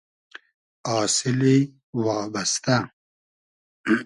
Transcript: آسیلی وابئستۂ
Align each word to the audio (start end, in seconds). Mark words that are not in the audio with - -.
آسیلی 0.99 1.57
وابئستۂ 2.03 2.77